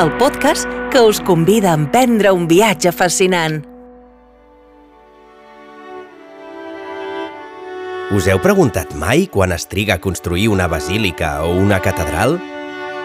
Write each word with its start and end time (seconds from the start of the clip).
el 0.00 0.16
podcast 0.16 0.64
que 0.90 1.00
us 1.00 1.20
convida 1.20 1.72
a 1.72 1.76
emprendre 1.76 2.30
un 2.32 2.46
viatge 2.48 2.88
fascinant. 2.88 3.58
Us 8.16 8.24
heu 8.32 8.40
preguntat 8.40 8.94
mai 8.96 9.26
quan 9.28 9.52
es 9.52 9.68
triga 9.68 9.98
a 9.98 10.00
construir 10.00 10.48
una 10.48 10.70
basílica 10.72 11.42
o 11.44 11.52
una 11.52 11.82
catedral? 11.84 12.38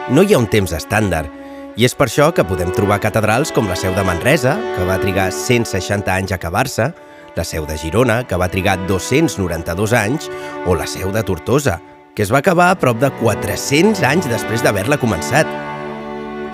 No 0.08 0.24
hi 0.24 0.34
ha 0.34 0.40
un 0.40 0.48
temps 0.48 0.72
estàndard, 0.72 1.28
i 1.76 1.84
és 1.84 1.98
per 2.00 2.08
això 2.08 2.30
que 2.32 2.48
podem 2.48 2.72
trobar 2.72 3.02
catedrals 3.04 3.52
com 3.52 3.68
la 3.68 3.76
seu 3.76 3.92
de 3.92 4.08
Manresa, 4.08 4.56
que 4.78 4.88
va 4.88 5.02
trigar 5.04 5.28
160 5.36 6.16
anys 6.16 6.32
a 6.32 6.40
acabar-se, 6.40 6.94
la 7.36 7.44
seu 7.44 7.68
de 7.68 7.76
Girona, 7.76 8.22
que 8.24 8.40
va 8.40 8.48
trigar 8.48 8.80
292 8.88 10.00
anys, 10.00 10.32
o 10.64 10.80
la 10.80 10.88
seu 10.88 11.12
de 11.12 11.28
Tortosa, 11.28 11.82
que 12.16 12.24
es 12.24 12.32
va 12.32 12.40
acabar 12.40 12.72
a 12.72 12.80
prop 12.80 13.04
de 13.04 13.12
400 13.20 14.08
anys 14.08 14.32
després 14.32 14.64
d'haver-la 14.64 15.02
començat. 15.02 15.75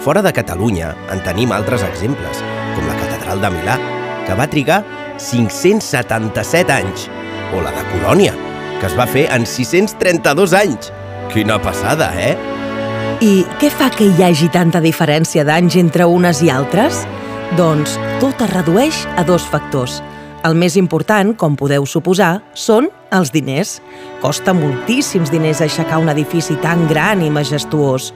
Fora 0.01 0.23
de 0.25 0.31
Catalunya 0.33 0.95
en 1.13 1.19
tenim 1.21 1.51
altres 1.53 1.83
exemples, 1.85 2.39
com 2.73 2.87
la 2.89 2.95
Catedral 2.97 3.41
de 3.43 3.49
Milà, 3.53 3.75
que 4.25 4.33
va 4.33 4.47
trigar 4.49 4.79
577 5.21 6.73
anys, 6.73 7.03
o 7.53 7.61
la 7.61 7.69
de 7.75 7.83
Colònia, 7.91 8.33
que 8.79 8.89
es 8.89 8.95
va 8.97 9.05
fer 9.05 9.27
en 9.29 9.45
632 9.45 10.55
anys. 10.57 10.89
Quina 11.29 11.59
passada, 11.61 12.09
eh? 12.17 12.33
I 13.21 13.43
què 13.61 13.69
fa 13.69 13.91
que 13.93 14.07
hi 14.09 14.25
hagi 14.25 14.49
tanta 14.49 14.81
diferència 14.81 15.45
d'anys 15.45 15.77
entre 15.77 16.09
unes 16.09 16.41
i 16.41 16.49
altres? 16.49 17.03
Doncs 17.59 17.93
tot 18.23 18.41
es 18.41 18.49
redueix 18.55 19.03
a 19.21 19.27
dos 19.27 19.45
factors. 19.45 19.99
El 20.41 20.57
més 20.57 20.79
important, 20.81 21.35
com 21.37 21.53
podeu 21.53 21.85
suposar, 21.85 22.39
són 22.57 22.89
els 23.13 23.29
diners. 23.29 23.77
Costa 24.25 24.57
moltíssims 24.57 25.29
diners 25.29 25.61
aixecar 25.61 26.01
un 26.01 26.09
edifici 26.09 26.57
tan 26.65 26.87
gran 26.89 27.21
i 27.21 27.29
majestuós. 27.29 28.09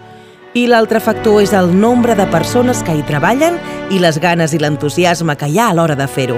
I 0.56 0.70
l'altre 0.72 1.02
factor 1.04 1.42
és 1.44 1.52
el 1.52 1.74
nombre 1.76 2.14
de 2.16 2.24
persones 2.32 2.80
que 2.88 2.94
hi 2.96 3.02
treballen 3.04 3.58
i 3.92 3.98
les 4.00 4.16
ganes 4.24 4.54
i 4.56 4.60
l'entusiasme 4.62 5.34
que 5.36 5.50
hi 5.52 5.58
ha 5.60 5.66
a 5.68 5.74
l'hora 5.76 5.98
de 6.00 6.06
fer-ho. 6.08 6.38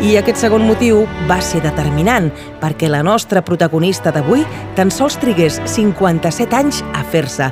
I 0.00 0.14
aquest 0.16 0.40
segon 0.40 0.64
motiu 0.64 1.02
va 1.28 1.36
ser 1.44 1.60
determinant 1.60 2.30
perquè 2.62 2.88
la 2.88 3.02
nostra 3.04 3.42
protagonista 3.44 4.14
d'avui 4.16 4.46
tan 4.78 4.88
sols 4.88 5.18
trigués 5.20 5.60
57 5.68 6.56
anys 6.56 6.80
a 6.96 7.04
fer-se. 7.04 7.50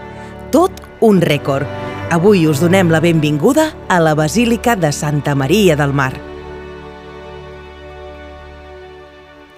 Tot 0.48 0.80
un 1.04 1.20
rècord. 1.20 1.68
Avui 2.08 2.46
us 2.48 2.64
donem 2.64 2.88
la 2.88 3.02
benvinguda 3.04 3.68
a 3.92 4.00
la 4.00 4.16
Basílica 4.16 4.80
de 4.80 4.94
Santa 4.96 5.36
Maria 5.36 5.76
del 5.76 5.92
Mar. 5.92 6.14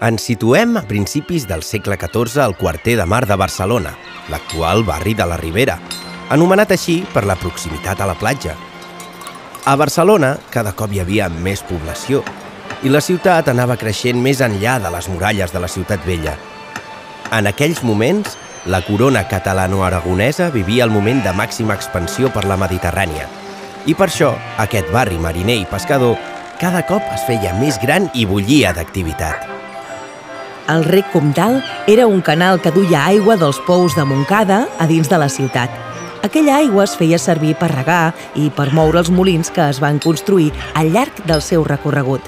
Ens 0.03 0.27
situem 0.27 0.75
a 0.81 0.83
principis 0.83 1.47
del 1.47 1.63
segle 1.63 1.95
XIV 1.95 2.43
al 2.43 2.59
quarter 2.59 2.99
de 2.99 3.07
mar 3.07 3.23
de 3.31 3.39
Barcelona, 3.39 3.95
l'actual 4.33 4.83
barri 4.83 5.15
de 5.15 5.27
la 5.29 5.37
Ribera, 5.37 5.79
anomenat 6.31 6.73
així 6.73 7.01
per 7.13 7.27
la 7.27 7.37
proximitat 7.37 8.01
a 8.01 8.09
la 8.09 8.17
platja. 8.19 8.55
A 9.67 9.75
Barcelona 9.77 10.37
cada 10.51 10.73
cop 10.73 10.93
hi 10.95 11.03
havia 11.03 11.29
més 11.29 11.63
població 11.67 12.23
i 12.83 12.89
la 12.89 13.03
ciutat 13.05 13.51
anava 13.53 13.77
creixent 13.77 14.23
més 14.23 14.41
enllà 14.41 14.79
de 14.81 14.93
les 14.95 15.09
muralles 15.13 15.53
de 15.53 15.61
la 15.61 15.69
ciutat 15.69 16.07
vella. 16.07 16.37
En 17.31 17.47
aquells 17.47 17.83
moments, 17.85 18.39
la 18.67 18.81
corona 18.87 19.27
catalano-aragonesa 19.29 20.51
vivia 20.51 20.85
el 20.85 20.91
moment 20.91 21.21
de 21.25 21.35
màxima 21.37 21.77
expansió 21.77 22.33
per 22.33 22.47
la 22.49 22.59
Mediterrània. 22.61 23.29
I 23.87 23.95
per 23.97 24.09
això, 24.09 24.35
aquest 24.59 24.91
barri 24.93 25.19
mariner 25.21 25.61
i 25.61 25.69
pescador 25.69 26.19
cada 26.61 26.83
cop 26.89 27.05
es 27.15 27.23
feia 27.29 27.55
més 27.57 27.79
gran 27.81 28.11
i 28.13 28.27
bullia 28.29 28.75
d'activitat. 28.77 29.47
El 30.71 30.85
rec 30.85 31.09
Comtal 31.11 31.63
era 31.89 32.07
un 32.07 32.21
canal 32.21 32.61
que 32.61 32.71
duia 32.71 33.07
aigua 33.09 33.37
dels 33.41 33.59
pous 33.67 33.97
de 33.97 34.05
Montcada 34.05 34.67
a 34.79 34.87
dins 34.87 35.09
de 35.09 35.19
la 35.19 35.29
ciutat. 35.33 35.90
Aquella 36.23 36.59
aigua 36.59 36.85
es 36.85 36.93
feia 37.01 37.17
servir 37.19 37.55
per 37.57 37.71
regar 37.73 38.13
i 38.37 38.51
per 38.53 38.69
moure 38.77 39.01
els 39.01 39.09
molins 39.09 39.49
que 39.55 39.65
es 39.73 39.79
van 39.81 39.99
construir 40.05 40.51
al 40.77 40.93
llarg 40.93 41.23
del 41.25 41.41
seu 41.41 41.65
recorregut. 41.65 42.21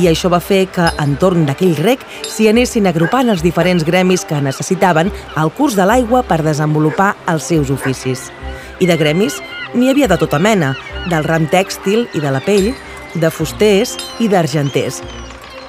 I 0.00 0.06
això 0.08 0.30
va 0.32 0.40
fer 0.40 0.66
que, 0.72 0.86
entorn 1.02 1.44
d'aquell 1.48 1.76
rec, 1.76 2.04
s'hi 2.24 2.48
anessin 2.48 2.88
agrupant 2.88 3.28
els 3.28 3.44
diferents 3.44 3.84
gremis 3.84 4.24
que 4.24 4.40
necessitaven 4.40 5.12
el 5.36 5.52
curs 5.56 5.76
de 5.76 5.84
l'aigua 5.84 6.22
per 6.24 6.40
desenvolupar 6.44 7.14
els 7.28 7.48
seus 7.52 7.72
oficis. 7.74 8.28
I 8.80 8.88
de 8.88 8.96
gremis 8.96 9.40
n'hi 9.74 9.90
havia 9.90 10.08
de 10.08 10.16
tota 10.20 10.40
mena, 10.40 10.74
del 11.10 11.24
ram 11.24 11.48
tèxtil 11.52 12.06
i 12.14 12.24
de 12.24 12.32
la 12.32 12.40
pell, 12.44 12.72
de 13.14 13.30
fusters 13.32 13.96
i 14.20 14.28
d'argenters. 14.28 15.02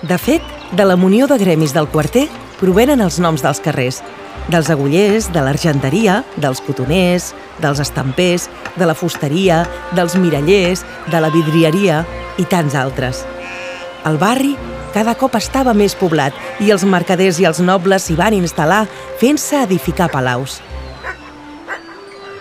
De 0.08 0.18
fet, 0.18 0.44
de 0.72 0.86
la 0.86 0.96
munió 0.96 1.28
de 1.28 1.40
gremis 1.42 1.74
del 1.76 1.90
quarter 1.92 2.28
provenen 2.60 3.02
els 3.02 3.20
noms 3.20 3.44
dels 3.44 3.60
carrers, 3.64 4.04
dels 4.48 4.70
agullers, 4.72 5.28
de 5.34 5.44
l'argenteria, 5.44 6.24
dels 6.38 6.62
cotoners, 6.66 7.34
dels 7.60 7.82
estampers, 7.84 8.48
de 8.78 8.88
la 8.88 8.96
fusteria, 8.96 9.66
dels 9.98 10.16
mirallers, 10.16 10.86
de 11.12 11.22
la 11.22 11.30
vidrieria 11.34 12.04
i 12.40 12.48
tants 12.48 12.76
altres. 12.80 13.26
El 14.08 14.18
barri 14.18 14.56
cada 14.94 15.14
cop 15.14 15.36
estava 15.38 15.76
més 15.78 15.94
poblat 15.94 16.34
i 16.66 16.72
els 16.74 16.84
mercaders 16.88 17.38
i 17.42 17.46
els 17.46 17.60
nobles 17.62 18.08
s'hi 18.08 18.16
van 18.18 18.34
instal·lar 18.34 18.86
fent-se 19.22 19.62
edificar 19.68 20.10
palaus. 20.10 20.58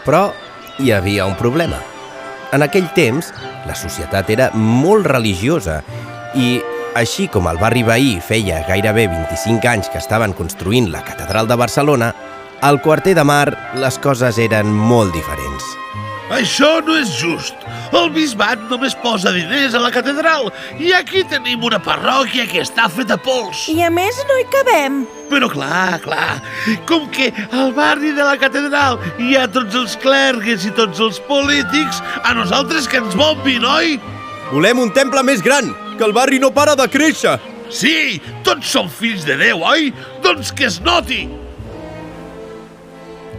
Però 0.07 0.31
hi 0.81 0.93
havia 0.97 1.27
un 1.29 1.37
problema. 1.37 1.83
En 2.57 2.65
aquell 2.65 2.89
temps, 2.97 3.29
la 3.69 3.77
societat 3.77 4.31
era 4.33 4.49
molt 4.57 5.05
religiosa 5.11 5.83
i, 6.33 6.57
així 6.95 7.29
com 7.29 7.49
el 7.51 7.59
barri 7.61 7.83
veí 7.87 8.17
feia 8.25 8.63
gairebé 8.69 9.09
25 9.11 9.69
anys 9.69 9.91
que 9.93 10.01
estaven 10.01 10.33
construint 10.33 10.91
la 10.93 11.03
catedral 11.05 11.49
de 11.49 11.57
Barcelona, 11.57 12.15
al 12.61 12.81
quarter 12.83 13.15
de 13.15 13.25
mar 13.25 13.49
les 13.79 13.99
coses 14.03 14.39
eren 14.39 14.73
molt 14.73 15.13
diferents. 15.15 15.67
Això 16.35 16.83
no 16.85 16.97
és 16.99 17.09
just. 17.17 17.57
El 17.97 18.11
bisbat 18.13 18.61
només 18.69 18.93
posa 19.01 19.31
diners 19.33 19.73
a 19.73 19.81
la 19.81 19.89
catedral 19.93 20.51
i 20.77 20.91
aquí 20.93 21.23
tenim 21.25 21.65
una 21.65 21.79
parròquia 21.81 22.45
que 22.51 22.61
està 22.61 22.85
feta 22.93 23.17
pols. 23.17 23.65
I 23.73 23.81
a 23.87 23.89
més 23.89 24.19
no 24.29 24.37
hi 24.37 24.45
cabem. 24.53 25.01
Però 25.33 25.49
clar, 25.49 25.97
clar, 26.05 26.37
com 26.89 27.09
que 27.15 27.31
al 27.49 27.73
barri 27.77 28.13
de 28.17 28.27
la 28.27 28.37
catedral 28.41 29.01
hi 29.17 29.39
ha 29.39 29.49
tots 29.49 29.77
els 29.79 29.97
clergues 30.05 30.69
i 30.69 30.75
tots 30.77 31.01
els 31.01 31.21
polítics, 31.31 32.03
a 32.21 32.37
nosaltres 32.37 32.89
que 32.89 33.01
ens 33.01 33.17
bombin, 33.17 33.65
oi? 33.65 33.97
Volem 34.53 34.85
un 34.85 34.93
temple 34.97 35.25
més 35.25 35.41
gran, 35.45 35.73
que 35.99 36.07
el 36.07 36.15
barri 36.17 36.39
no 36.39 36.53
para 36.55 36.77
de 36.79 36.87
créixer. 36.89 37.37
Sí, 37.69 38.23
tots 38.47 38.71
som 38.71 38.89
fills 38.89 39.27
de 39.29 39.37
Déu, 39.37 39.61
oi? 39.67 39.91
Doncs 40.25 40.55
que 40.57 40.71
es 40.71 40.79
noti! 40.81 41.27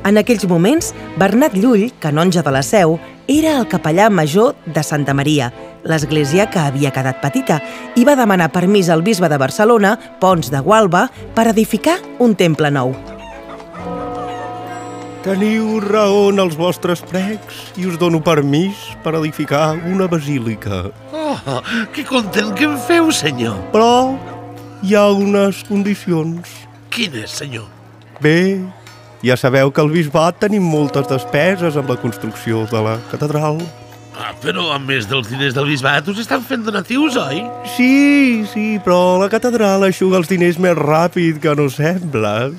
En 0.05 0.19
aquells 0.19 0.45
moments, 0.47 0.93
Bernat 1.19 1.55
Llull, 1.57 1.89
canonge 1.99 2.43
de 2.45 2.51
la 2.53 2.61
Seu, 2.63 2.99
era 3.27 3.57
el 3.59 3.67
capellà 3.69 4.07
major 4.09 4.55
de 4.65 4.83
Santa 4.83 5.13
Maria, 5.13 5.51
l'església 5.83 6.47
que 6.49 6.61
havia 6.61 6.93
quedat 6.95 7.19
petita, 7.21 7.59
i 7.99 8.05
va 8.07 8.15
demanar 8.19 8.51
permís 8.53 8.89
al 8.89 9.03
bisbe 9.03 9.29
de 9.29 9.37
Barcelona, 9.37 9.97
Pons 10.21 10.51
de 10.53 10.61
Gualba, 10.63 11.09
per 11.35 11.49
edificar 11.51 11.99
un 12.19 12.35
temple 12.35 12.71
nou. 12.71 12.95
Teniu 15.19 15.81
raó 15.83 16.29
en 16.31 16.39
els 16.39 16.55
vostres 16.55 17.03
pregs 17.03 17.57
i 17.75 17.83
us 17.89 17.99
dono 17.99 18.21
permís 18.23 18.87
per 19.03 19.17
edificar 19.19 19.73
una 19.91 20.07
basílica. 20.07 20.87
Oh, 21.29 21.61
que 21.93 22.03
content 22.03 22.55
que 22.57 22.65
em 22.65 22.77
feu, 22.87 23.11
senyor. 23.13 23.57
Però 23.73 24.17
hi 24.81 24.95
ha 24.97 25.05
unes 25.13 25.61
condicions. 25.67 26.55
Quines, 26.89 27.35
senyor? 27.37 27.67
Bé, 28.23 28.57
ja 29.21 29.37
sabeu 29.37 29.69
que 29.69 29.83
al 29.83 29.91
bisbat 29.93 30.39
tenim 30.41 30.65
moltes 30.65 31.05
despeses 31.11 31.77
amb 31.77 31.91
la 31.93 31.99
construcció 32.01 32.63
de 32.71 32.81
la 32.81 32.95
catedral. 33.11 33.61
Ah, 34.19 34.33
però 34.41 34.71
a 34.73 34.79
més 34.81 35.05
dels 35.07 35.29
diners 35.29 35.53
del 35.55 35.69
bisbat 35.69 36.09
us 36.11 36.17
estan 36.25 36.41
fent 36.43 36.65
donatius, 36.65 37.15
oi? 37.21 37.43
Sí, 37.77 38.43
sí, 38.51 38.65
però 38.83 39.19
la 39.21 39.29
catedral 39.31 39.85
aixuga 39.85 40.19
els 40.19 40.31
diners 40.31 40.57
més 40.59 40.75
ràpid 40.75 41.39
que 41.43 41.53
no 41.55 41.69
sembla. 41.71 42.49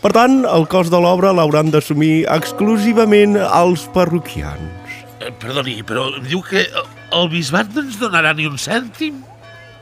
Per 0.00 0.12
tant, 0.16 0.42
el 0.44 0.68
cost 0.70 0.92
de 0.92 1.00
l'obra 1.00 1.32
l'hauran 1.34 1.72
d'assumir 1.72 2.28
exclusivament 2.36 3.40
els 3.42 3.88
parroquians. 3.96 4.94
Eh, 5.20 5.32
perdoni, 5.40 5.80
però 5.84 6.06
diu 6.24 6.44
que 6.46 6.68
el 7.12 7.28
bisbat 7.30 7.70
no 7.74 7.84
ens 7.84 7.98
donarà 8.00 8.32
ni 8.36 8.46
un 8.48 8.58
cèntim? 8.58 9.20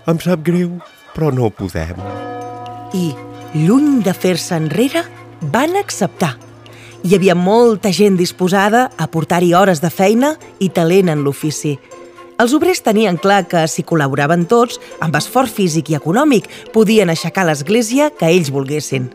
Em 0.08 0.20
sap 0.22 0.42
greu, 0.46 0.78
però 1.14 1.30
no 1.34 1.50
podem. 1.52 2.00
I, 2.96 3.12
lluny 3.54 4.00
de 4.04 4.14
fer-se 4.16 4.56
enrere, 4.56 5.04
van 5.52 5.76
acceptar. 5.76 6.34
Hi 7.04 7.14
havia 7.14 7.36
molta 7.38 7.92
gent 7.94 8.16
disposada 8.18 8.88
a 8.96 9.06
portar-hi 9.06 9.52
hores 9.54 9.82
de 9.84 9.90
feina 9.92 10.34
i 10.58 10.70
talent 10.74 11.12
en 11.12 11.22
l'ofici. 11.22 11.76
Els 12.38 12.54
obrers 12.54 12.80
tenien 12.86 13.18
clar 13.18 13.44
que, 13.50 13.64
si 13.66 13.84
col·laboraven 13.86 14.46
tots, 14.50 14.78
amb 15.02 15.16
esforç 15.18 15.56
físic 15.56 15.90
i 15.90 15.98
econòmic, 15.98 16.46
podien 16.74 17.10
aixecar 17.10 17.46
l'església 17.46 18.12
que 18.14 18.30
ells 18.30 18.50
volguessin. 18.54 19.10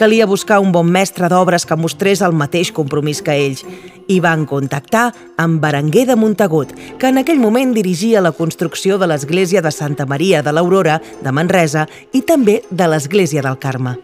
Calia 0.00 0.24
buscar 0.24 0.62
un 0.64 0.70
bon 0.72 0.88
mestre 0.88 1.28
d'obres 1.28 1.66
que 1.68 1.76
mostrés 1.76 2.22
el 2.24 2.32
mateix 2.32 2.70
compromís 2.72 3.18
que 3.20 3.34
ells 3.36 3.66
i 4.08 4.14
van 4.24 4.46
contactar 4.48 5.10
amb 5.36 5.58
Berenguer 5.60 6.06
de 6.08 6.14
Montagut, 6.16 6.72
que 6.96 7.10
en 7.12 7.20
aquell 7.20 7.36
moment 7.42 7.74
dirigia 7.76 8.22
la 8.24 8.32
construcció 8.32 8.96
de 8.96 9.10
l'església 9.10 9.60
de 9.60 9.68
Santa 9.68 10.06
Maria 10.08 10.40
de 10.40 10.54
l'Aurora 10.56 11.02
de 11.20 11.34
Manresa 11.36 11.84
i 12.16 12.22
també 12.24 12.62
de 12.70 12.88
l'església 12.88 13.44
del 13.44 13.58
Carme. 13.60 13.98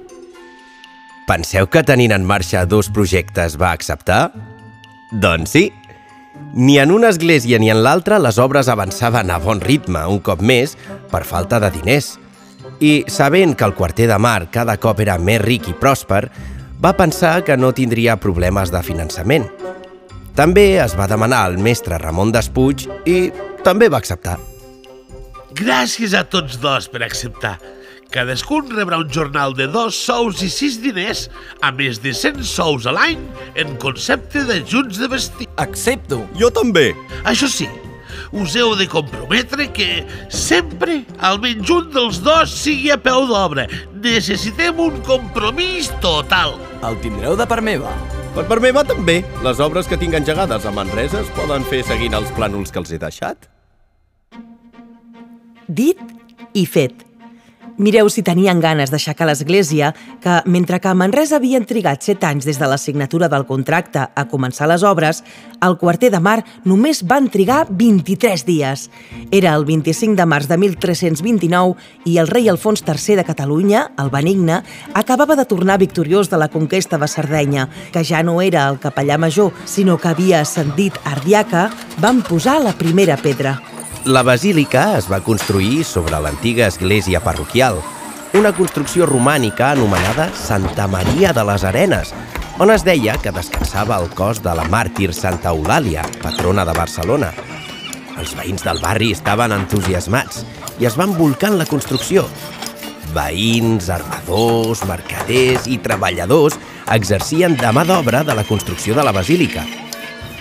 Penseu 1.24 1.64
que 1.72 1.80
tenint 1.80 2.12
en 2.12 2.28
marxa 2.28 2.66
dos 2.68 2.92
projectes 2.92 3.56
va 3.56 3.72
acceptar? 3.72 4.34
Doncs 5.16 5.56
sí. 5.56 5.64
Ni 6.52 6.76
en 6.76 6.92
una 6.92 7.08
església 7.08 7.56
ni 7.56 7.72
en 7.72 7.80
l'altra 7.80 8.20
les 8.20 8.36
obres 8.36 8.68
avançaven 8.68 9.32
a 9.32 9.40
bon 9.40 9.64
ritme, 9.64 10.04
un 10.12 10.20
cop 10.20 10.44
més, 10.44 10.76
per 11.08 11.24
falta 11.24 11.56
de 11.56 11.72
diners. 11.80 12.18
I, 12.80 13.04
sabent 13.08 13.54
que 13.56 13.64
el 13.64 13.74
quarter 13.74 14.08
de 14.10 14.18
mar 14.18 14.50
cada 14.52 14.76
cop 14.76 15.00
era 15.00 15.16
més 15.18 15.40
ric 15.40 15.70
i 15.70 15.76
pròsper, 15.76 16.26
va 16.82 16.96
pensar 16.96 17.40
que 17.44 17.56
no 17.56 17.72
tindria 17.72 18.18
problemes 18.20 18.72
de 18.72 18.82
finançament. 18.84 19.46
També 20.36 20.76
es 20.82 20.92
va 20.98 21.08
demanar 21.08 21.46
al 21.46 21.56
mestre 21.56 21.96
Ramon 22.02 22.34
Despuig 22.34 22.84
i 23.08 23.30
també 23.64 23.88
va 23.88 24.02
acceptar. 24.02 24.36
Gràcies 25.56 26.12
a 26.12 26.26
tots 26.28 26.58
dos 26.60 26.90
per 26.92 27.00
acceptar. 27.06 27.56
Cadascun 28.12 28.68
rebrà 28.70 29.00
un 29.00 29.08
jornal 29.10 29.56
de 29.56 29.66
dos 29.72 29.96
sous 29.96 30.42
i 30.44 30.50
sis 30.52 30.76
diners, 30.82 31.26
a 31.64 31.72
més 31.74 31.98
de 32.04 32.12
100 32.14 32.44
sous 32.46 32.86
a 32.86 32.92
l'any 32.94 33.24
en 33.58 33.74
concepte 33.82 34.44
d'ajuts 34.46 35.00
de 35.00 35.08
vestir. 35.10 35.48
Accepto. 35.56 36.20
Jo 36.38 36.52
també. 36.54 36.90
Això 37.24 37.48
sí, 37.50 37.66
us 38.32 38.56
heu 38.56 38.74
de 38.78 38.86
comprometre 38.90 39.68
que 39.74 40.04
sempre 40.32 41.02
almenys 41.18 41.70
un 41.70 41.90
dels 41.94 42.20
dos 42.24 42.52
sigui 42.52 42.90
a 42.94 42.98
peu 43.00 43.26
d'obra. 43.30 43.66
Necessitem 44.02 44.78
un 44.82 45.00
compromís 45.06 45.90
total. 46.04 46.56
El 46.86 46.98
tindreu 47.02 47.36
de 47.38 47.46
part 47.48 47.64
meva. 47.64 47.92
Per 48.36 48.44
part 48.44 48.60
meva 48.60 48.84
també. 48.84 49.22
Les 49.44 49.60
obres 49.64 49.88
que 49.88 49.96
tinc 49.96 50.14
engegades 50.18 50.66
a 50.66 50.72
Manresa 50.74 51.22
es 51.22 51.30
poden 51.38 51.64
fer 51.70 51.82
seguint 51.88 52.16
els 52.18 52.32
plànols 52.36 52.72
que 52.72 52.82
els 52.82 52.92
he 52.92 53.00
deixat. 53.00 53.48
Dit 55.66 56.00
i 56.54 56.66
fet. 56.68 57.06
Mireu 57.76 58.08
si 58.08 58.22
tenien 58.24 58.56
ganes 58.56 58.88
d'aixecar 58.88 59.26
l'església, 59.28 59.90
que 60.24 60.38
mentre 60.48 60.78
que 60.80 60.88
a 60.88 60.94
Manresa 60.96 61.36
havien 61.36 61.66
trigat 61.68 62.00
7 62.00 62.24
anys 62.24 62.46
des 62.48 62.56
de 62.56 62.68
la 62.70 62.78
signatura 62.80 63.28
del 63.28 63.44
contracte 63.44 64.00
a 64.00 64.24
començar 64.30 64.64
les 64.70 64.80
obres, 64.80 65.20
al 65.60 65.76
quarter 65.76 66.08
de 66.14 66.20
mar 66.20 66.38
només 66.64 67.02
van 67.04 67.28
trigar 67.28 67.66
23 67.68 68.46
dies. 68.48 68.86
Era 69.30 69.52
el 69.52 69.68
25 69.68 70.16
de 70.16 70.24
març 70.24 70.48
de 70.48 70.56
1329 70.56 71.76
i 72.08 72.16
el 72.16 72.32
rei 72.32 72.48
Alfons 72.48 72.80
III 72.80 73.20
de 73.20 73.28
Catalunya, 73.28 73.90
el 74.00 74.08
Benigne, 74.08 74.62
acabava 74.94 75.36
de 75.36 75.44
tornar 75.44 75.76
victoriós 75.76 76.32
de 76.32 76.40
la 76.40 76.48
conquesta 76.48 76.96
de 76.96 77.08
Sardenya, 77.12 77.68
que 77.92 78.04
ja 78.04 78.24
no 78.24 78.40
era 78.40 78.70
el 78.70 78.80
capellà 78.80 79.20
major, 79.20 79.52
sinó 79.66 80.00
que 80.00 80.08
havia 80.08 80.40
ascendit 80.40 80.96
ardiaca, 81.04 81.68
van 82.00 82.24
posar 82.24 82.62
la 82.64 82.72
primera 82.72 83.20
pedra. 83.20 83.60
La 84.06 84.22
basílica 84.22 84.96
es 84.96 85.08
va 85.10 85.18
construir 85.18 85.80
sobre 85.82 86.20
l'antiga 86.22 86.68
església 86.70 87.18
parroquial, 87.18 87.80
una 88.38 88.52
construcció 88.54 89.02
romànica 89.10 89.72
anomenada 89.72 90.28
Santa 90.38 90.86
Maria 90.86 91.32
de 91.34 91.42
les 91.48 91.64
Arenes, 91.66 92.12
on 92.62 92.70
es 92.70 92.84
deia 92.86 93.16
que 93.18 93.32
descansava 93.34 93.98
el 93.98 94.06
cos 94.14 94.38
de 94.44 94.54
la 94.54 94.68
màrtir 94.70 95.10
Santa 95.10 95.50
Eulàlia, 95.50 96.06
patrona 96.22 96.62
de 96.62 96.76
Barcelona. 96.78 97.32
Els 98.14 98.36
veïns 98.38 98.62
del 98.62 98.78
barri 98.78 99.10
estaven 99.16 99.56
entusiasmats 99.58 100.44
i 100.78 100.86
es 100.86 100.94
van 100.94 101.18
volcar 101.18 101.50
en 101.50 101.58
la 101.64 101.66
construcció. 101.66 102.28
Veïns, 103.10 103.90
armadors, 103.90 104.86
mercaders 104.86 105.66
i 105.66 105.82
treballadors 105.82 106.62
exercien 106.94 107.58
de 107.58 107.74
mà 107.74 107.82
d'obra 107.82 108.22
de 108.22 108.38
la 108.38 108.46
construcció 108.46 108.94
de 108.94 109.02
la 109.02 109.18
basílica. 109.18 109.66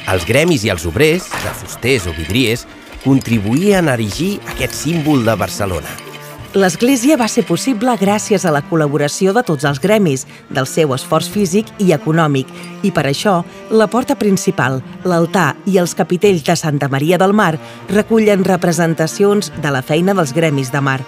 Els 0.05 0.29
gremis 0.29 0.61
i 0.61 0.69
els 0.69 0.85
obrers, 0.85 1.31
de 1.33 1.59
fusters 1.65 2.05
o 2.05 2.13
vidriers, 2.13 2.67
contribuïen 3.05 3.87
a 3.87 3.95
erigir 3.95 4.39
aquest 4.55 4.73
símbol 4.73 5.23
de 5.23 5.37
Barcelona. 5.37 5.93
L'església 6.55 7.17
va 7.19 7.27
ser 7.27 7.43
possible 7.43 7.91
gràcies 7.99 8.45
a 8.47 8.51
la 8.55 8.61
col·laboració 8.63 9.33
de 9.35 9.41
tots 9.43 9.65
els 9.67 9.81
gremis, 9.83 10.21
del 10.47 10.67
seu 10.71 10.93
esforç 10.95 11.27
físic 11.27 11.67
i 11.83 11.89
econòmic, 11.91 12.47
i 12.87 12.93
per 12.95 13.03
això 13.09 13.41
la 13.75 13.89
porta 13.91 14.15
principal, 14.15 14.79
l'altar 15.03 15.49
i 15.67 15.75
els 15.81 15.91
capitells 15.99 16.45
de 16.47 16.55
Santa 16.55 16.87
Maria 16.87 17.19
del 17.19 17.35
Mar 17.35 17.57
recullen 17.89 18.45
representacions 18.47 19.51
de 19.59 19.73
la 19.75 19.81
feina 19.83 20.15
dels 20.15 20.31
gremis 20.31 20.71
de 20.71 20.79
mar. 20.79 21.01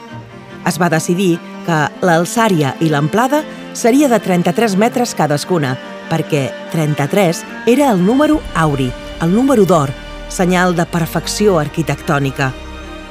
Es 0.67 0.75
va 0.81 0.91
decidir 0.91 1.37
que 1.63 1.77
l'alçària 2.03 2.73
i 2.83 2.91
l'amplada 2.91 3.39
seria 3.71 4.09
de 4.11 4.19
33 4.19 4.75
metres 4.75 5.15
cadascuna, 5.15 5.77
perquè 6.11 6.49
33 6.73 7.45
era 7.71 7.93
el 7.93 8.03
número 8.03 8.41
auri, 8.53 8.91
el 9.23 9.31
número 9.31 9.63
d'or, 9.63 9.95
senyal 10.29 10.75
de 10.75 10.85
perfecció 10.85 11.57
arquitectònica. 11.59 12.51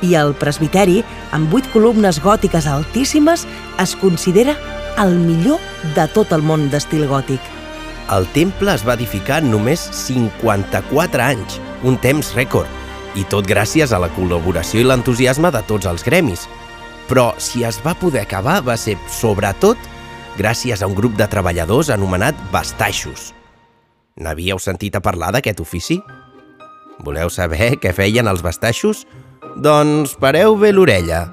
I 0.04 0.14
el 0.20 0.34
presbiteri, 0.36 1.02
amb 1.32 1.50
vuit 1.50 1.66
columnes 1.72 2.20
gòtiques 2.22 2.66
altíssimes, 2.68 3.46
es 3.80 3.94
considera 3.96 4.56
el 5.00 5.16
millor 5.16 5.60
de 5.96 6.06
tot 6.12 6.32
el 6.32 6.44
món 6.44 6.68
d'estil 6.72 7.06
gòtic. 7.08 7.40
El 8.12 8.26
temple 8.36 8.70
es 8.76 8.84
va 8.86 8.94
edificar 8.94 9.40
només 9.42 9.82
54 9.98 11.24
anys, 11.24 11.58
un 11.82 11.96
temps 11.98 12.34
rècord, 12.36 12.68
i 13.16 13.24
tot 13.24 13.48
gràcies 13.48 13.92
a 13.92 13.98
la 13.98 14.10
col·laboració 14.14 14.82
i 14.82 14.86
l'entusiasme 14.86 15.50
de 15.50 15.62
tots 15.66 15.88
els 15.90 16.04
gremis. 16.06 16.46
Però 17.10 17.32
si 17.40 17.64
es 17.64 17.80
va 17.82 17.96
poder 17.98 18.22
acabar 18.26 18.60
va 18.66 18.76
ser, 18.76 18.96
sobretot, 19.10 19.78
gràcies 20.36 20.82
a 20.82 20.90
un 20.90 20.94
grup 20.94 21.16
de 21.16 21.26
treballadors 21.30 21.90
anomenat 21.90 22.38
bastaixos. 22.52 23.32
N'havíeu 24.16 24.60
sentit 24.62 24.96
a 24.96 25.02
parlar 25.04 25.32
d'aquest 25.34 25.60
ofici? 25.60 25.98
Voleu 27.04 27.30
saber 27.30 27.76
què 27.82 27.92
feien 27.92 28.28
els 28.28 28.42
bastaixos? 28.44 29.04
Doncs 29.56 30.16
pareu 30.20 30.56
bé 30.60 30.72
l'orella. 30.72 31.26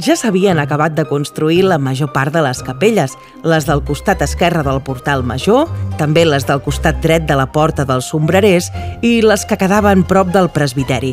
Ja 0.00 0.14
s'havien 0.16 0.56
acabat 0.58 0.94
de 0.96 1.04
construir 1.04 1.60
la 1.68 1.76
major 1.76 2.08
part 2.14 2.32
de 2.32 2.40
les 2.40 2.62
capelles, 2.64 3.12
les 3.44 3.66
del 3.68 3.82
costat 3.84 4.22
esquerre 4.24 4.62
del 4.64 4.80
portal 4.80 5.20
major, 5.22 5.68
també 6.00 6.24
les 6.24 6.46
del 6.48 6.62
costat 6.64 7.02
dret 7.04 7.26
de 7.28 7.36
la 7.36 7.50
porta 7.52 7.84
dels 7.84 8.08
sombrerers 8.08 8.70
i 9.04 9.18
les 9.20 9.44
que 9.44 9.60
quedaven 9.60 10.06
prop 10.08 10.32
del 10.32 10.48
presbiteri. 10.54 11.12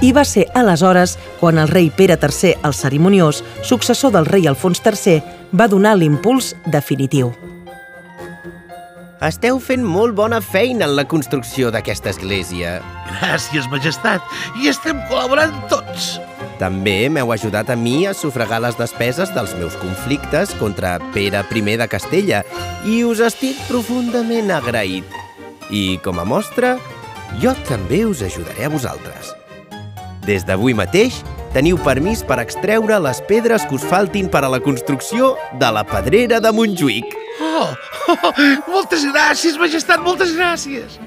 I 0.00 0.12
va 0.16 0.24
ser 0.28 0.46
aleshores 0.56 1.18
quan 1.40 1.60
el 1.60 1.68
rei 1.68 1.90
Pere 1.92 2.16
III, 2.16 2.54
el 2.64 2.76
cerimoniós, 2.76 3.42
successor 3.62 4.12
del 4.16 4.28
rei 4.28 4.48
Alfons 4.48 4.80
III, 4.80 5.20
va 5.52 5.68
donar 5.68 5.96
l'impuls 5.96 6.54
definitiu. 6.72 7.34
Esteu 9.24 9.56
fent 9.64 9.80
molt 9.80 10.12
bona 10.12 10.42
feina 10.44 10.84
en 10.84 10.92
la 10.92 11.06
construcció 11.08 11.70
d'aquesta 11.72 12.10
església. 12.12 12.82
Gràcies, 13.16 13.64
majestat, 13.72 14.20
i 14.60 14.68
estem 14.68 14.98
col·laborant 15.08 15.54
tots. 15.72 16.18
També 16.60 17.08
m'heu 17.08 17.32
ajudat 17.32 17.70
a 17.72 17.76
mi 17.80 18.04
a 18.04 18.12
sufragar 18.12 18.60
les 18.60 18.76
despeses 18.76 19.32
dels 19.32 19.54
meus 19.56 19.76
conflictes 19.80 20.52
contra 20.60 20.98
Pere 21.14 21.40
I 21.48 21.76
de 21.80 21.88
Castella 21.88 22.42
i 22.84 23.04
us 23.04 23.20
estic 23.24 23.56
profundament 23.70 24.52
agraït. 24.52 25.08
I, 25.70 25.98
com 26.04 26.20
a 26.20 26.24
mostra, 26.24 26.76
jo 27.40 27.56
també 27.64 28.04
us 28.04 28.20
ajudaré 28.20 28.68
a 28.68 28.68
vosaltres. 28.68 29.32
Des 30.28 30.44
d'avui 30.44 30.74
mateix 30.74 31.22
teniu 31.56 31.78
permís 31.80 32.20
per 32.26 32.36
extreure 32.42 32.98
les 33.00 33.22
pedres 33.24 33.64
que 33.64 33.78
us 33.78 33.84
faltin 33.88 34.28
per 34.28 34.44
a 34.44 34.52
la 34.52 34.60
construcció 34.60 35.34
de 35.56 35.72
la 35.72 35.86
pedrera 35.88 36.40
de 36.44 36.52
Montjuïc. 36.52 37.16
Oh, 37.40 37.68
oh, 38.12 38.32
moltes 38.74 39.06
gràcies, 39.08 39.56
majestat, 39.60 40.02
moltes 40.04 40.36
gràcies. 40.36 40.98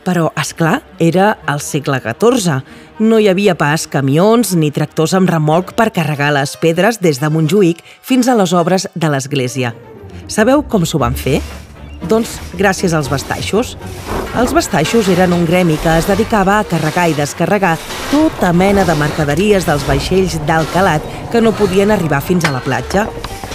Però, 0.00 0.30
és 0.40 0.50
clar, 0.56 0.80
era 0.98 1.34
al 1.46 1.60
segle 1.62 2.00
XIV. 2.02 2.64
No 3.04 3.20
hi 3.20 3.28
havia 3.30 3.54
pas 3.54 3.86
camions 3.86 4.54
ni 4.58 4.72
tractors 4.74 5.14
amb 5.14 5.30
remolc 5.30 5.74
per 5.78 5.90
carregar 5.94 6.32
les 6.34 6.56
pedres 6.58 6.98
des 7.04 7.20
de 7.20 7.30
Montjuïc 7.30 7.84
fins 8.02 8.26
a 8.26 8.34
les 8.34 8.56
obres 8.56 8.88
de 8.96 9.12
l'església. 9.12 9.74
Sabeu 10.26 10.64
com 10.66 10.86
s'ho 10.88 10.98
van 10.98 11.14
fer? 11.14 11.38
Doncs 12.08 12.38
gràcies 12.56 12.94
als 12.96 13.10
bastaixos. 13.12 13.76
Els 14.40 14.54
bastaixos 14.54 15.08
eren 15.10 15.34
un 15.34 15.44
gremi 15.46 15.76
que 15.82 15.96
es 15.98 16.06
dedicava 16.08 16.58
a 16.58 16.64
carregar 16.64 17.08
i 17.10 17.16
descarregar 17.18 17.76
tota 18.10 18.52
mena 18.52 18.84
de 18.86 18.94
mercaderies 18.98 19.66
dels 19.66 19.84
vaixells 19.88 20.38
d'alt 20.46 20.70
calat 20.74 21.04
que 21.32 21.42
no 21.42 21.52
podien 21.56 21.90
arribar 21.90 22.22
fins 22.22 22.46
a 22.46 22.54
la 22.54 22.62
platja. 22.64 23.08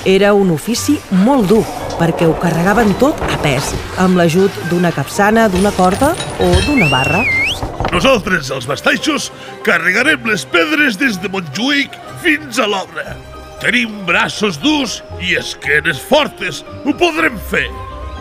Era 0.05 0.33
un 0.37 0.51
ofici 0.53 0.99
molt 1.25 1.49
dur, 1.49 1.63
perquè 1.99 2.27
ho 2.27 2.35
carregaven 2.39 2.93
tot 3.01 3.21
a 3.25 3.39
pes, 3.41 3.71
amb 3.97 4.19
l'ajut 4.19 4.53
d'una 4.69 4.91
capçana, 4.93 5.47
d'una 5.49 5.73
corda 5.73 6.13
o 6.39 6.51
d'una 6.67 6.91
barra. 6.91 7.23
Nosaltres, 7.95 8.51
els 8.51 8.67
bastaixos, 8.67 9.31
carregarem 9.63 10.27
les 10.27 10.43
pedres 10.51 10.99
des 10.99 11.17
de 11.21 11.31
Montjuïc 11.31 11.95
fins 12.23 12.59
a 12.59 12.67
l'obra. 12.67 13.15
Tenim 13.63 14.03
braços 14.05 14.59
durs 14.59 14.99
i 15.23 15.37
esquenes 15.39 16.01
fortes. 16.11 16.63
Ho 16.83 16.93
podrem 16.99 17.39
fer. 17.49 17.69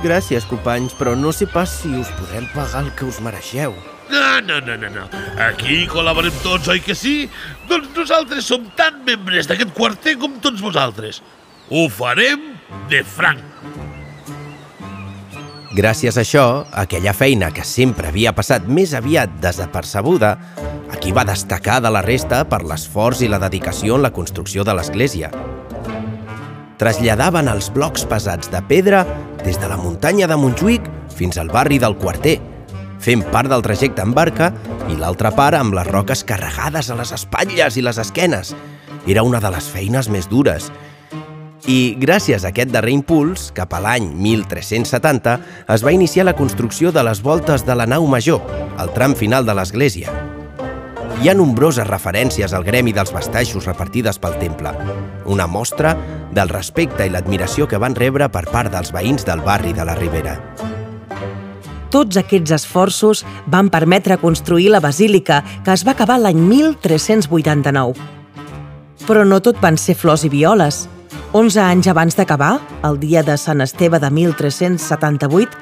Gràcies, 0.04 0.44
companys, 0.44 0.92
però 0.98 1.14
no 1.16 1.30
sé 1.32 1.46
pas 1.48 1.70
si 1.80 1.88
us 1.96 2.10
podrem 2.18 2.44
pagar 2.52 2.82
el 2.84 2.90
que 2.92 3.06
us 3.08 3.22
mereixeu. 3.24 3.72
No, 4.10 4.40
no, 4.44 4.58
no, 4.60 4.76
no, 4.76 4.90
no. 4.92 5.04
Aquí 5.40 5.86
col·laborem 5.88 6.34
tots, 6.44 6.68
oi 6.68 6.82
que 6.84 6.92
sí? 6.92 7.30
Doncs 7.70 7.94
nosaltres 7.96 8.44
som 8.44 8.66
tan 8.76 9.00
membres 9.06 9.48
d'aquest 9.48 9.72
quarter 9.72 10.18
com 10.20 10.36
tots 10.44 10.60
vosaltres. 10.60 11.22
Ho 11.72 11.86
farem 11.88 12.50
de 12.92 13.00
franc. 13.16 13.40
Gràcies 15.74 16.20
a 16.20 16.22
això, 16.22 16.46
aquella 16.84 17.16
feina 17.16 17.48
que 17.50 17.64
sempre 17.64 18.12
havia 18.12 18.36
passat 18.36 18.68
més 18.68 18.92
aviat 18.94 19.40
desapercebuda, 19.40 20.36
aquí 20.92 21.16
va 21.16 21.24
destacar 21.24 21.80
de 21.80 21.90
la 21.90 22.04
resta 22.04 22.44
per 22.44 22.60
l'esforç 22.62 23.24
i 23.24 23.32
la 23.32 23.40
dedicació 23.42 23.96
en 23.96 24.04
la 24.04 24.12
construcció 24.14 24.68
de 24.68 24.76
l'església. 24.76 25.32
Traslladaven 26.84 27.46
els 27.48 27.70
blocs 27.72 28.02
pesats 28.04 28.50
de 28.52 28.58
pedra 28.68 29.06
des 29.40 29.56
de 29.56 29.70
la 29.70 29.78
muntanya 29.80 30.26
de 30.28 30.36
Montjuïc 30.36 30.84
fins 31.16 31.38
al 31.40 31.48
barri 31.48 31.78
del 31.80 31.94
Quarter, 31.96 32.34
fent 33.00 33.22
part 33.32 33.48
del 33.48 33.64
trajecte 33.64 34.04
en 34.04 34.12
barca 34.12 34.50
i 34.92 34.98
l'altra 34.98 35.30
part 35.32 35.56
amb 35.56 35.72
les 35.78 35.88
roques 35.88 36.26
carregades 36.28 36.92
a 36.92 36.98
les 36.98 37.14
espatlles 37.16 37.80
i 37.80 37.86
les 37.86 38.02
esquenes. 38.04 38.52
Era 39.08 39.24
una 39.24 39.40
de 39.40 39.54
les 39.56 39.70
feines 39.72 40.12
més 40.12 40.28
dures. 40.28 40.68
I 41.64 41.96
gràcies 41.96 42.44
a 42.44 42.52
aquest 42.52 42.76
darrer 42.76 42.92
impuls, 42.98 43.48
cap 43.56 43.72
a 43.72 43.80
l'any 43.80 44.12
1370, 44.20 45.40
es 45.72 45.88
va 45.88 45.96
iniciar 45.96 46.28
la 46.28 46.36
construcció 46.36 46.92
de 46.92 47.08
les 47.08 47.24
voltes 47.24 47.64
de 47.64 47.80
la 47.80 47.88
nau 47.88 48.04
major, 48.04 48.44
el 48.76 48.92
tram 48.92 49.16
final 49.16 49.48
de 49.48 49.56
l'església. 49.56 50.33
Hi 51.22 51.28
ha 51.30 51.34
nombroses 51.34 51.86
referències 51.86 52.52
al 52.52 52.64
gremi 52.66 52.92
dels 52.92 53.12
bastaixos 53.14 53.66
repartides 53.68 54.18
pel 54.20 54.34
temple, 54.40 54.72
una 55.30 55.46
mostra 55.46 55.94
del 56.34 56.50
respecte 56.50 57.06
i 57.06 57.12
l'admiració 57.12 57.68
que 57.70 57.78
van 57.78 57.94
rebre 57.94 58.26
per 58.34 58.42
part 58.50 58.72
dels 58.74 58.90
veïns 58.92 59.24
del 59.24 59.44
barri 59.46 59.72
de 59.72 59.86
la 59.86 59.94
Ribera. 59.94 60.34
Tots 61.94 62.18
aquests 62.18 62.56
esforços 62.56 63.22
van 63.46 63.70
permetre 63.70 64.18
construir 64.18 64.72
la 64.74 64.82
basílica, 64.82 65.44
que 65.64 65.70
es 65.76 65.86
va 65.86 65.94
acabar 65.94 66.18
l'any 66.18 66.40
1389. 66.42 67.94
Però 69.06 69.22
no 69.24 69.38
tot 69.38 69.62
van 69.62 69.78
ser 69.78 69.94
flors 69.94 70.26
i 70.26 70.32
violes. 70.32 70.88
11 71.34 71.58
anys 71.58 71.88
abans 71.90 72.14
d'acabar, 72.14 72.60
el 72.86 73.00
dia 73.02 73.24
de 73.26 73.34
Sant 73.34 73.58
Esteve 73.58 73.98
de 73.98 74.06
1378, 74.06 75.56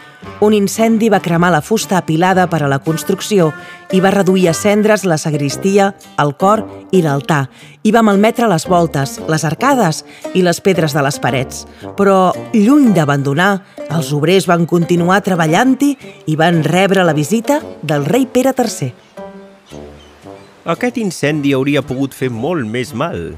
un 0.45 0.53
incendi 0.53 1.09
va 1.09 1.23
cremar 1.25 1.49
la 1.49 1.63
fusta 1.65 1.97
apilada 1.97 2.45
per 2.53 2.59
a 2.61 2.67
la 2.69 2.77
construcció 2.85 3.47
i 3.89 4.03
va 4.05 4.11
reduir 4.13 4.51
a 4.51 4.53
cendres 4.53 5.07
la 5.09 5.17
sagristia, 5.17 5.95
el 6.21 6.35
cor 6.37 6.61
i 6.93 7.01
l'altar, 7.01 7.47
i 7.89 7.93
va 7.97 8.03
malmetre 8.05 8.51
les 8.53 8.67
voltes, 8.69 9.15
les 9.33 9.47
arcades 9.49 10.03
i 10.37 10.43
les 10.45 10.61
pedres 10.61 10.93
de 10.93 11.07
les 11.07 11.17
parets. 11.17 11.63
Però, 11.97 12.35
lluny 12.53 12.93
d'abandonar, 12.93 13.63
els 13.89 14.13
obrers 14.13 14.51
van 14.51 14.69
continuar 14.69 15.23
treballant-hi 15.25 15.95
i 16.29 16.37
van 16.37 16.61
rebre 16.69 17.01
la 17.01 17.17
visita 17.17 17.63
del 17.81 18.05
rei 18.05 18.29
Pere 18.29 18.53
III. 18.53 18.93
Aquest 20.77 21.01
incendi 21.01 21.57
hauria 21.57 21.81
pogut 21.81 22.13
fer 22.13 22.29
molt 22.29 22.69
més 22.69 22.93
mal. 22.93 23.33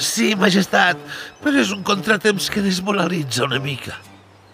Sí, 0.00 0.32
majestat, 0.38 0.98
però 1.44 1.60
és 1.60 1.70
un 1.74 1.82
contratemps 1.84 2.48
que 2.50 2.62
desmoralitza 2.64 3.44
una 3.44 3.60
mica. 3.60 3.98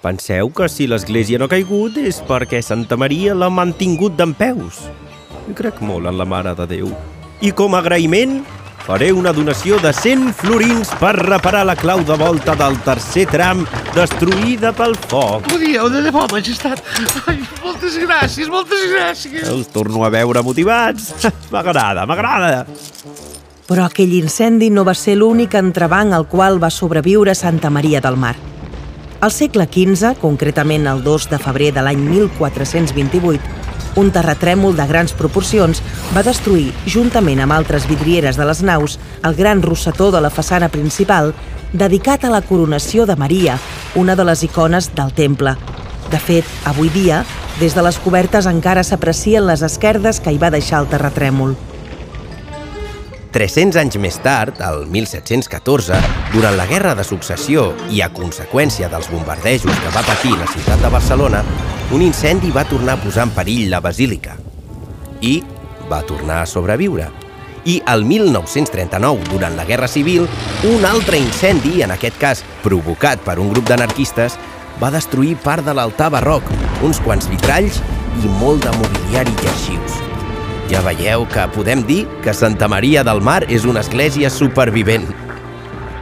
Penseu 0.01 0.49
que 0.57 0.67
si 0.73 0.87
l'església 0.89 1.39
no 1.39 1.47
ha 1.47 1.53
caigut 1.53 1.99
és 2.01 2.23
perquè 2.27 2.63
Santa 2.65 2.97
Maria 2.97 3.35
l'ha 3.37 3.51
mantingut 3.53 4.17
d'en 4.17 4.33
peus. 4.35 4.81
Crec 5.57 5.83
molt 5.85 6.09
en 6.09 6.17
la 6.19 6.25
Mare 6.25 6.55
de 6.57 6.67
Déu. 6.71 6.95
I 7.45 7.53
com 7.57 7.75
a 7.77 7.83
agraïment, 7.85 8.41
faré 8.87 9.11
una 9.13 9.33
donació 9.37 9.79
de 9.85 9.93
100 9.95 10.33
florins 10.41 10.91
per 11.01 11.13
reparar 11.19 11.63
la 11.69 11.77
clau 11.79 12.03
de 12.07 12.17
volta 12.19 12.57
del 12.59 12.79
tercer 12.87 13.27
tram 13.31 13.63
destruïda 13.95 14.73
pel 14.77 14.97
foc. 15.07 15.47
Ho 15.53 15.59
dieu 15.61 15.91
de 15.93 16.03
debò, 16.09 16.25
majestat. 16.33 16.83
Ai, 17.27 17.39
moltes 17.63 18.01
gràcies, 18.01 18.51
moltes 18.51 18.87
gràcies. 18.91 19.47
Els 19.53 19.71
torno 19.71 20.07
a 20.07 20.11
veure 20.11 20.43
motivats. 20.47 21.13
M'agrada, 21.53 22.09
m'agrada. 22.09 22.65
Però 23.71 23.85
aquell 23.87 24.17
incendi 24.19 24.67
no 24.75 24.83
va 24.83 24.97
ser 24.99 25.15
l'únic 25.15 25.55
entrebanc 25.55 26.11
al 26.17 26.25
qual 26.27 26.57
va 26.59 26.73
sobreviure 26.75 27.37
Santa 27.39 27.71
Maria 27.71 28.01
del 28.03 28.17
Mar. 28.19 28.35
Al 29.23 29.31
segle 29.31 29.69
XV, 29.71 30.17
concretament 30.19 30.89
el 30.91 31.05
2 31.05 31.29
de 31.31 31.39
febrer 31.39 31.69
de 31.77 31.85
l'any 31.87 32.03
1428, 32.03 33.39
un 34.03 34.11
terratrèmol 34.11 34.75
de 34.75 34.89
grans 34.91 35.15
proporcions 35.15 35.85
va 36.17 36.27
destruir, 36.27 36.73
juntament 36.87 37.45
amb 37.45 37.55
altres 37.55 37.87
vidrieres 37.87 38.41
de 38.41 38.51
les 38.51 38.65
naus, 38.67 38.99
el 39.23 39.39
gran 39.39 39.63
rosetó 39.63 40.11
de 40.11 40.25
la 40.25 40.35
façana 40.35 40.69
principal 40.69 41.31
dedicat 41.73 42.25
a 42.27 42.35
la 42.35 42.43
coronació 42.43 43.07
de 43.07 43.15
Maria, 43.15 43.59
una 43.95 44.17
de 44.19 44.27
les 44.27 44.43
icones 44.43 44.91
del 44.99 45.15
temple. 45.15 45.55
De 46.11 46.19
fet, 46.19 46.47
avui 46.67 46.91
dia, 46.91 47.23
des 47.63 47.79
de 47.79 47.87
les 47.87 48.03
cobertes 48.03 48.51
encara 48.51 48.83
s'aprecien 48.83 49.47
les 49.47 49.63
esquerdes 49.63 50.19
que 50.19 50.35
hi 50.35 50.43
va 50.43 50.51
deixar 50.51 50.83
el 50.83 50.91
terratrèmol. 50.91 51.55
300 53.31 53.79
anys 53.79 53.95
més 54.03 54.17
tard, 54.25 54.59
el 54.67 54.89
1714, 54.91 55.95
durant 56.33 56.57
la 56.59 56.67
Guerra 56.67 56.97
de 56.99 57.05
Successió 57.07 57.69
i 57.95 58.03
a 58.03 58.09
conseqüència 58.11 58.89
dels 58.91 59.07
bombardejos 59.13 59.77
que 59.85 59.93
va 59.95 60.03
patir 60.03 60.35
la 60.35 60.49
ciutat 60.51 60.83
de 60.83 60.91
Barcelona, 60.91 61.45
un 61.95 62.03
incendi 62.03 62.51
va 62.51 62.67
tornar 62.67 62.99
a 62.99 63.03
posar 63.05 63.29
en 63.29 63.35
perill 63.37 63.71
la 63.71 63.81
basílica. 63.85 64.35
I 65.23 65.37
va 65.91 66.03
tornar 66.03 66.43
a 66.43 66.51
sobreviure. 66.51 67.07
I 67.71 67.79
el 67.93 68.05
1939, 68.09 69.31
durant 69.31 69.55
la 69.55 69.69
Guerra 69.69 69.87
Civil, 69.87 70.27
un 70.67 70.85
altre 70.89 71.23
incendi, 71.23 71.85
en 71.87 71.95
aquest 71.95 72.19
cas 72.19 72.45
provocat 72.65 73.23
per 73.23 73.39
un 73.39 73.55
grup 73.55 73.71
d'anarquistes, 73.71 74.41
va 74.83 74.91
destruir 74.91 75.37
part 75.45 75.63
de 75.63 75.77
l'altar 75.77 76.11
barroc, 76.11 76.51
uns 76.83 76.99
quants 77.05 77.31
vitralls 77.31 77.79
i 78.25 78.39
molt 78.41 78.67
de 78.67 78.79
mobiliari 78.81 79.37
i 79.39 79.53
arxius. 79.55 80.10
Ja 80.71 80.85
veieu 80.87 81.25
que 81.27 81.43
podem 81.51 81.81
dir 81.83 82.05
que 82.23 82.31
Santa 82.31 82.69
Maria 82.71 83.03
del 83.03 83.19
Mar 83.27 83.41
és 83.51 83.65
una 83.67 83.81
església 83.83 84.29
supervivent. 84.31 85.09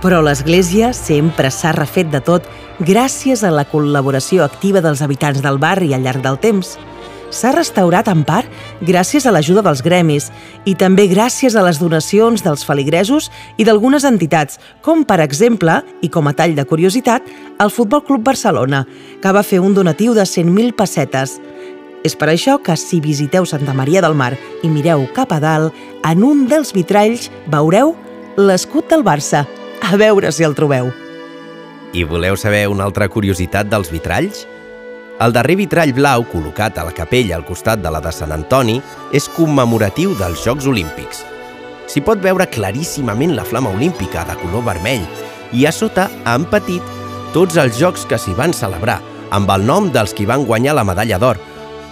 Però 0.03 0.19
l'església 0.21 0.91
sempre 0.93 1.49
s'ha 1.49 1.73
refet 1.73 2.11
de 2.13 2.21
tot 2.21 2.45
gràcies 2.85 3.41
a 3.49 3.55
la 3.55 3.65
col·laboració 3.65 4.45
activa 4.45 4.83
dels 4.85 5.01
habitants 5.01 5.41
del 5.41 5.57
barri 5.57 5.95
al 5.97 6.05
llarg 6.05 6.21
del 6.21 6.37
temps. 6.45 6.75
S'ha 7.33 7.55
restaurat 7.57 8.13
en 8.13 8.27
part 8.29 8.53
gràcies 8.85 9.25
a 9.25 9.33
l'ajuda 9.33 9.65
dels 9.65 9.81
gremis 9.81 10.29
i 10.69 10.77
també 10.77 11.09
gràcies 11.09 11.57
a 11.57 11.65
les 11.65 11.81
donacions 11.81 12.45
dels 12.45 12.69
feligresos 12.69 13.33
i 13.57 13.65
d'algunes 13.65 14.05
entitats, 14.05 14.61
com 14.85 15.01
per 15.09 15.23
exemple, 15.25 15.81
i 16.05 16.13
com 16.13 16.29
a 16.29 16.37
tall 16.37 16.53
de 16.57 16.69
curiositat, 16.69 17.25
el 17.57 17.73
Futbol 17.73 18.05
Club 18.05 18.21
Barcelona, 18.21 18.85
que 19.23 19.33
va 19.33 19.45
fer 19.45 19.65
un 19.65 19.73
donatiu 19.73 20.13
de 20.13 20.29
100.000 20.29 20.77
pessetes. 20.77 21.39
És 22.07 22.15
per 22.15 22.29
això 22.31 22.59
que 22.63 22.77
si 22.79 23.01
visiteu 23.03 23.47
Santa 23.47 23.75
Maria 23.75 24.03
del 24.05 24.15
Mar 24.15 24.35
i 24.63 24.71
mireu 24.71 25.07
cap 25.15 25.33
a 25.35 25.41
dalt, 25.43 25.75
en 26.07 26.23
un 26.23 26.47
dels 26.51 26.71
vitralls 26.75 27.31
veureu 27.51 27.97
l'escut 28.39 28.87
del 28.91 29.03
Barça. 29.05 29.47
A 29.83 29.97
veure 29.97 30.31
si 30.33 30.45
el 30.45 30.55
trobeu. 30.59 30.93
I 31.95 32.05
voleu 32.05 32.37
saber 32.37 32.67
una 32.69 32.85
altra 32.85 33.09
curiositat 33.09 33.71
dels 33.71 33.91
vitralls? 33.91 34.45
El 35.19 35.33
darrer 35.35 35.57
vitrall 35.59 35.91
blau 35.97 36.23
col·locat 36.31 36.77
a 36.79 36.85
la 36.87 36.95
capella 36.95 37.35
al 37.39 37.47
costat 37.47 37.81
de 37.83 37.91
la 37.91 37.99
de 38.05 38.13
Sant 38.15 38.31
Antoni 38.35 38.77
és 39.17 39.27
commemoratiu 39.35 40.15
dels 40.19 40.45
Jocs 40.45 40.69
Olímpics. 40.71 41.25
S'hi 41.89 42.03
pot 42.05 42.21
veure 42.23 42.47
claríssimament 42.53 43.33
la 43.35 43.47
flama 43.49 43.73
olímpica 43.75 44.23
de 44.29 44.37
color 44.43 44.67
vermell 44.67 45.07
i 45.57 45.65
a 45.67 45.73
sota, 45.73 46.07
en 46.29 46.45
petit, 46.53 46.85
tots 47.33 47.57
els 47.59 47.79
jocs 47.81 48.05
que 48.07 48.19
s'hi 48.21 48.37
van 48.37 48.53
celebrar, 48.55 49.01
amb 49.35 49.51
el 49.51 49.65
nom 49.67 49.89
dels 49.93 50.13
qui 50.15 50.29
van 50.29 50.45
guanyar 50.47 50.77
la 50.77 50.85
medalla 50.87 51.19
d'or, 51.19 51.41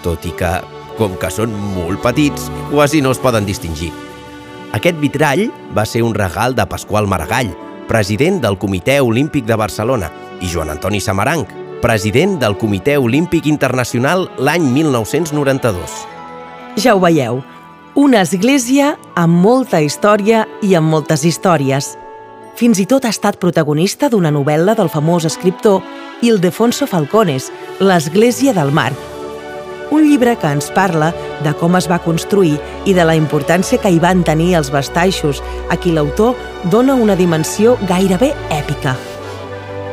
tot 0.04 0.26
i 0.26 0.32
que, 0.36 0.52
com 0.98 1.16
que 1.20 1.30
són 1.32 1.52
molt 1.76 2.02
petits, 2.04 2.50
quasi 2.72 3.02
no 3.04 3.12
es 3.14 3.22
poden 3.22 3.46
distingir. 3.48 3.92
Aquest 4.76 4.98
vitrall 5.00 5.46
va 5.76 5.86
ser 5.86 6.02
un 6.04 6.14
regal 6.14 6.54
de 6.56 6.66
Pasqual 6.68 7.06
Maragall, 7.08 7.52
president 7.88 8.40
del 8.42 8.58
Comitè 8.58 8.98
Olímpic 9.00 9.46
de 9.46 9.56
Barcelona, 9.56 10.10
i 10.40 10.50
Joan 10.52 10.70
Antoni 10.74 11.00
Samaranc, 11.00 11.48
president 11.80 12.38
del 12.40 12.56
Comitè 12.58 12.96
Olímpic 12.98 13.46
Internacional 13.46 14.26
l'any 14.38 14.64
1992. 14.72 16.00
Ja 16.82 16.96
ho 16.96 17.00
veieu, 17.00 17.42
una 17.96 18.20
església 18.20 18.96
amb 19.16 19.40
molta 19.40 19.80
història 19.80 20.44
i 20.60 20.74
amb 20.76 20.90
moltes 20.92 21.24
històries. 21.24 21.94
Fins 22.56 22.80
i 22.80 22.86
tot 22.88 23.04
ha 23.04 23.12
estat 23.12 23.38
protagonista 23.40 24.10
d'una 24.12 24.32
novel·la 24.32 24.74
del 24.76 24.90
famós 24.92 25.24
escriptor 25.28 25.80
Ildefonso 26.24 26.88
Falcones, 26.88 27.50
L'Església 27.80 28.52
del 28.56 28.72
Mar, 28.72 28.92
un 29.90 30.06
llibre 30.08 30.36
que 30.36 30.50
ens 30.50 30.70
parla 30.74 31.12
de 31.44 31.52
com 31.60 31.76
es 31.78 31.88
va 31.90 32.00
construir 32.02 32.56
i 32.84 32.94
de 32.96 33.04
la 33.06 33.16
importància 33.16 33.78
que 33.82 33.90
hi 33.92 34.00
van 34.02 34.24
tenir 34.24 34.54
els 34.58 34.70
bastaixos, 34.74 35.42
a 35.70 35.76
qui 35.76 35.92
l'autor 35.94 36.34
dona 36.72 36.94
una 36.94 37.16
dimensió 37.16 37.76
gairebé 37.88 38.32
èpica. 38.50 38.96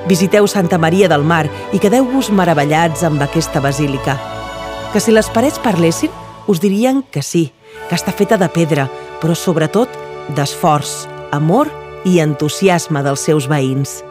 Visiteu 0.07 0.47
Santa 0.47 0.77
Maria 0.77 1.07
del 1.07 1.23
Mar 1.23 1.45
i 1.71 1.79
quedeu-vos 1.79 2.31
meravellats 2.31 3.05
amb 3.07 3.21
aquesta 3.23 3.61
basílica. 3.63 4.17
Que 4.91 4.99
si 4.99 5.13
les 5.15 5.29
parets 5.31 5.61
parlessin, 5.63 6.11
us 6.47 6.59
dirien 6.59 7.03
que 7.03 7.23
sí, 7.23 7.51
que 7.87 7.95
està 7.95 8.11
feta 8.11 8.37
de 8.37 8.49
pedra, 8.51 8.89
però 9.21 9.35
sobretot 9.35 9.89
d'esforç, 10.35 11.05
amor 11.31 11.71
i 12.03 12.19
entusiasme 12.19 13.03
dels 13.03 13.23
seus 13.23 13.47
veïns. 13.47 14.01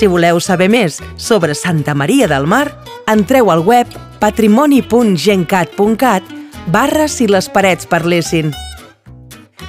Si 0.00 0.08
voleu 0.08 0.38
saber 0.40 0.70
més 0.72 0.96
sobre 1.20 1.52
Santa 1.52 1.92
Maria 1.92 2.24
del 2.24 2.48
Mar, 2.48 2.72
entreu 3.04 3.52
al 3.52 3.60
web 3.60 3.84
patrimoni.gencat.cat 4.22 6.24
barra 6.72 7.04
si 7.04 7.28
les 7.28 7.52
parets 7.52 7.84
parlessin. 7.84 8.48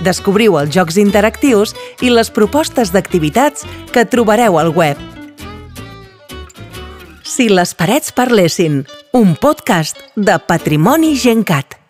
Descobriu 0.07 0.55
els 0.61 0.71
jocs 0.71 0.95
interactius 1.03 1.75
i 1.99 2.07
les 2.15 2.31
propostes 2.31 2.95
d'activitats 2.95 3.67
que 3.91 4.07
trobareu 4.07 4.55
al 4.55 4.71
web. 4.71 4.95
Si 7.27 7.51
les 7.51 7.75
parets 7.75 8.15
parlessin, 8.15 8.87
un 9.11 9.35
podcast 9.35 9.99
de 10.15 10.39
Patrimoni 10.47 11.19
Gencat. 11.19 11.80